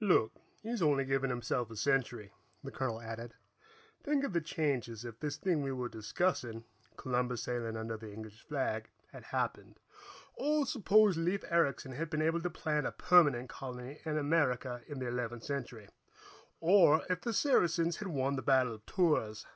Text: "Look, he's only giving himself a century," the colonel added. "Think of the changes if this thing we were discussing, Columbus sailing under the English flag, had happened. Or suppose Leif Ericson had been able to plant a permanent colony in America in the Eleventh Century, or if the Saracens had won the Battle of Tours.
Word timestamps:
"Look, 0.00 0.34
he's 0.64 0.82
only 0.82 1.04
giving 1.04 1.30
himself 1.30 1.70
a 1.70 1.76
century," 1.76 2.32
the 2.64 2.72
colonel 2.72 3.00
added. 3.00 3.34
"Think 4.02 4.24
of 4.24 4.32
the 4.32 4.40
changes 4.40 5.04
if 5.04 5.20
this 5.20 5.36
thing 5.36 5.62
we 5.62 5.70
were 5.70 5.88
discussing, 5.88 6.64
Columbus 6.96 7.44
sailing 7.44 7.76
under 7.76 7.96
the 7.96 8.12
English 8.12 8.42
flag, 8.42 8.88
had 9.12 9.22
happened. 9.22 9.78
Or 10.34 10.66
suppose 10.66 11.16
Leif 11.16 11.44
Ericson 11.48 11.92
had 11.92 12.10
been 12.10 12.20
able 12.20 12.40
to 12.42 12.50
plant 12.50 12.84
a 12.84 12.90
permanent 12.90 13.48
colony 13.48 14.00
in 14.04 14.18
America 14.18 14.82
in 14.88 14.98
the 14.98 15.06
Eleventh 15.06 15.44
Century, 15.44 15.86
or 16.58 17.02
if 17.08 17.20
the 17.20 17.32
Saracens 17.32 17.98
had 17.98 18.08
won 18.08 18.34
the 18.34 18.42
Battle 18.42 18.74
of 18.74 18.84
Tours. 18.86 19.46